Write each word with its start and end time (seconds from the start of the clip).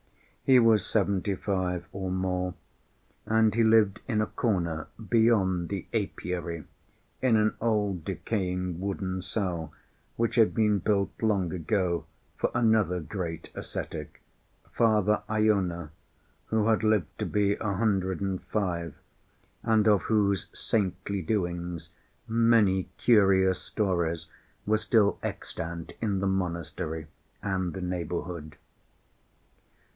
He 0.43 0.57
was 0.59 0.83
seventy‐five 0.83 1.83
or 1.93 2.11
more, 2.11 2.55
and 3.27 3.53
he 3.55 3.63
lived 3.63 4.01
in 4.07 4.19
a 4.19 4.25
corner 4.25 4.87
beyond 5.09 5.69
the 5.69 5.85
apiary 5.93 6.65
in 7.21 7.37
an 7.37 7.53
old 7.61 8.03
decaying 8.03 8.81
wooden 8.81 9.21
cell 9.21 9.71
which 10.17 10.35
had 10.35 10.53
been 10.55 10.79
built 10.79 11.11
long 11.21 11.53
ago 11.53 12.05
for 12.35 12.51
another 12.55 12.99
great 12.99 13.51
ascetic, 13.55 14.21
Father 14.71 15.21
Iona, 15.29 15.91
who 16.47 16.67
had 16.67 16.83
lived 16.83 17.17
to 17.19 17.25
be 17.27 17.53
a 17.53 17.73
hundred 17.75 18.19
and 18.21 18.41
five, 18.43 18.95
and 19.63 19.87
of 19.87 20.01
whose 20.01 20.47
saintly 20.51 21.21
doings 21.21 21.89
many 22.27 22.85
curious 22.97 23.61
stories 23.61 24.25
were 24.65 24.77
still 24.77 25.19
extant 25.23 25.93
in 26.01 26.19
the 26.19 26.27
monastery 26.27 27.05
and 27.43 27.73
the 27.73 27.81
neighborhood. 27.81 28.57